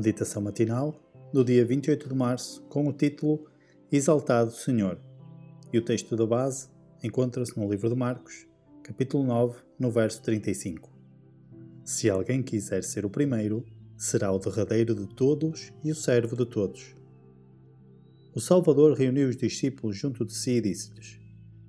[0.00, 0.98] Meditação matinal
[1.30, 3.44] do dia 28 de março com o título
[3.92, 4.98] Exaltado Senhor.
[5.70, 6.70] E o texto da base
[7.04, 8.46] encontra-se no livro de Marcos,
[8.82, 10.90] capítulo 9, no verso 35.
[11.84, 13.62] Se alguém quiser ser o primeiro,
[13.94, 16.96] será o derradeiro de todos e o servo de todos.
[18.34, 21.20] O Salvador reuniu os discípulos junto de si e disse-lhes: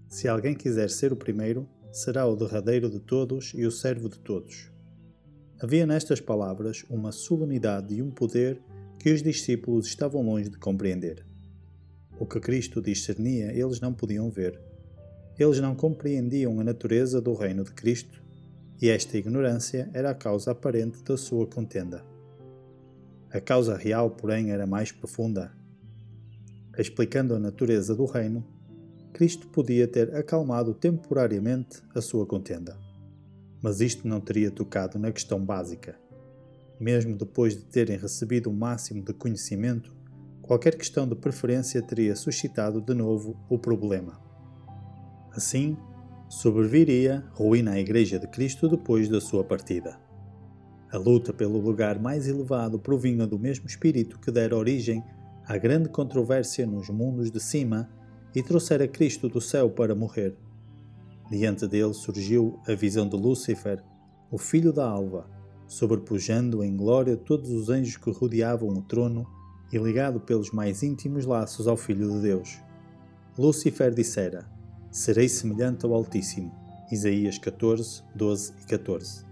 [0.07, 4.19] Se alguém quiser ser o primeiro, será o derradeiro de todos e o servo de
[4.19, 4.70] todos.
[5.63, 8.59] Havia nestas palavras uma solenidade e um poder
[8.97, 11.23] que os discípulos estavam longe de compreender.
[12.19, 14.59] O que Cristo discernia eles não podiam ver.
[15.37, 18.23] Eles não compreendiam a natureza do reino de Cristo,
[18.81, 22.03] e esta ignorância era a causa aparente da sua contenda.
[23.29, 25.51] A causa real, porém, era mais profunda.
[26.75, 28.43] Explicando a natureza do reino,
[29.13, 32.90] Cristo podia ter acalmado temporariamente a sua contenda
[33.61, 35.95] mas isto não teria tocado na questão básica.
[36.79, 39.93] Mesmo depois de terem recebido o máximo de conhecimento,
[40.41, 44.19] qualquer questão de preferência teria suscitado de novo o problema.
[45.31, 45.77] Assim,
[46.27, 49.99] sobreviria ruína à Igreja de Cristo depois da sua partida.
[50.91, 55.03] A luta pelo lugar mais elevado provinha do mesmo espírito que dera origem
[55.45, 57.89] à grande controvérsia nos mundos de cima
[58.35, 60.35] e trouxera Cristo do céu para morrer
[61.31, 63.81] Diante dele surgiu a visão de Lúcifer,
[64.29, 65.29] o filho da alva,
[65.65, 69.25] sobrepujando em glória todos os anjos que rodeavam o trono
[69.71, 72.59] e ligado pelos mais íntimos laços ao Filho de Deus.
[73.37, 74.45] Lúcifer dissera:
[74.91, 76.51] Serei semelhante ao Altíssimo.
[76.91, 79.25] Isaías 14, 12 e 14.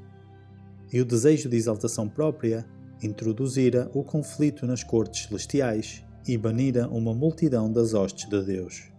[0.94, 2.66] E o desejo de exaltação própria
[3.03, 8.89] introduzira o conflito nas cortes celestiais e banira uma multidão das hostes de Deus.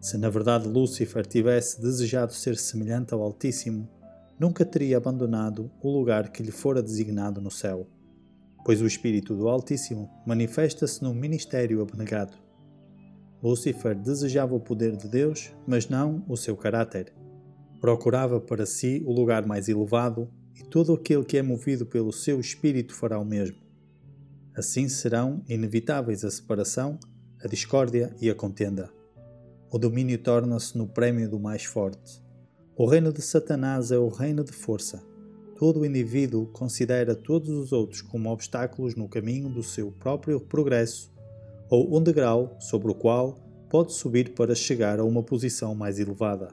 [0.00, 3.88] Se na verdade Lúcifer tivesse desejado ser semelhante ao Altíssimo,
[4.38, 7.86] nunca teria abandonado o lugar que lhe fora designado no céu,
[8.64, 12.36] pois o Espírito do Altíssimo manifesta-se num ministério abnegado.
[13.42, 17.12] Lúcifer desejava o poder de Deus, mas não o seu caráter.
[17.80, 22.40] Procurava para si o lugar mais elevado, e todo aquele que é movido pelo seu
[22.40, 23.56] espírito fará o mesmo.
[24.56, 26.98] Assim serão inevitáveis a separação,
[27.40, 28.97] a discórdia e a contenda.
[29.70, 32.22] O domínio torna-se no prémio do mais forte.
[32.74, 35.02] O reino de Satanás é o reino de força.
[35.58, 41.12] Todo indivíduo considera todos os outros como obstáculos no caminho do seu próprio progresso
[41.68, 46.48] ou um degrau sobre o qual pode subir para chegar a uma posição mais elevada.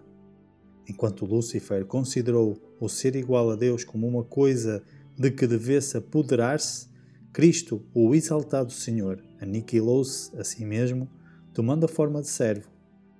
[0.85, 4.83] Enquanto Lúcifer considerou o ser igual a Deus como uma coisa
[5.17, 6.89] de que devesse apoderar-se,
[7.31, 11.07] Cristo, o exaltado Senhor, aniquilou-se a si mesmo,
[11.53, 12.74] tomando a forma de servo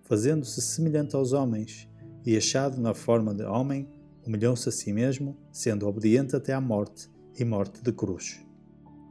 [0.05, 1.89] fazendo-se semelhante aos homens,
[2.25, 3.87] e achado na forma de homem,
[4.25, 8.43] humilhou-se a si mesmo, sendo obediente até à morte e morte de cruz.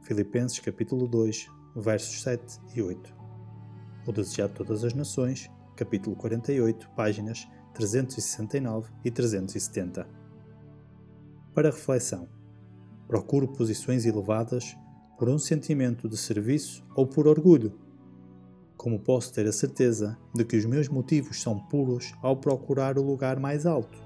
[0.03, 3.13] Filipenses capítulo 2, versos 7 e 8.
[4.07, 10.07] O Desejado de Todas as Nações, capítulo 48, páginas 369 e 370.
[11.53, 12.27] Para reflexão,
[13.07, 14.77] procuro posições elevadas
[15.17, 17.84] por um sentimento de serviço ou por orgulho
[18.85, 23.01] como posso ter a certeza de que os meus motivos são puros ao procurar o
[23.01, 23.97] lugar mais alto?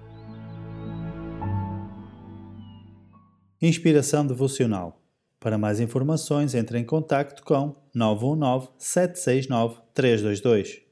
[3.62, 5.02] Inspiração Devocional.
[5.38, 10.89] Para mais informações, entre em contato com 919 769 322.